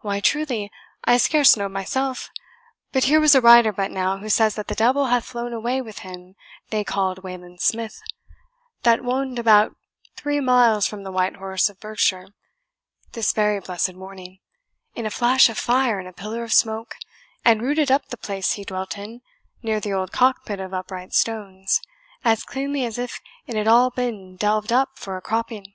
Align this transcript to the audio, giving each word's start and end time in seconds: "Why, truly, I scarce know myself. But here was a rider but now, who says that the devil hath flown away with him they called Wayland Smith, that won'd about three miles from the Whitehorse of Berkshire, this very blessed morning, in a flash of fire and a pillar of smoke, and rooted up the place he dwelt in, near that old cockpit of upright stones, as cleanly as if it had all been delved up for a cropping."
"Why, 0.00 0.20
truly, 0.20 0.72
I 1.04 1.18
scarce 1.18 1.54
know 1.54 1.68
myself. 1.68 2.30
But 2.92 3.04
here 3.04 3.20
was 3.20 3.34
a 3.34 3.42
rider 3.42 3.74
but 3.74 3.90
now, 3.90 4.16
who 4.16 4.30
says 4.30 4.54
that 4.54 4.68
the 4.68 4.74
devil 4.74 5.08
hath 5.08 5.26
flown 5.26 5.52
away 5.52 5.82
with 5.82 5.98
him 5.98 6.34
they 6.70 6.82
called 6.82 7.22
Wayland 7.22 7.60
Smith, 7.60 8.00
that 8.84 9.04
won'd 9.04 9.38
about 9.38 9.76
three 10.16 10.40
miles 10.40 10.86
from 10.86 11.02
the 11.02 11.12
Whitehorse 11.12 11.68
of 11.68 11.78
Berkshire, 11.78 12.28
this 13.12 13.34
very 13.34 13.60
blessed 13.60 13.92
morning, 13.92 14.38
in 14.94 15.04
a 15.04 15.10
flash 15.10 15.50
of 15.50 15.58
fire 15.58 15.98
and 15.98 16.08
a 16.08 16.12
pillar 16.14 16.42
of 16.42 16.54
smoke, 16.54 16.94
and 17.44 17.60
rooted 17.60 17.90
up 17.90 18.06
the 18.08 18.16
place 18.16 18.52
he 18.52 18.64
dwelt 18.64 18.96
in, 18.96 19.20
near 19.62 19.78
that 19.78 19.92
old 19.92 20.10
cockpit 20.10 20.58
of 20.58 20.72
upright 20.72 21.12
stones, 21.12 21.82
as 22.24 22.44
cleanly 22.44 22.86
as 22.86 22.96
if 22.96 23.20
it 23.46 23.56
had 23.56 23.68
all 23.68 23.90
been 23.90 24.36
delved 24.36 24.72
up 24.72 24.98
for 24.98 25.18
a 25.18 25.20
cropping." 25.20 25.74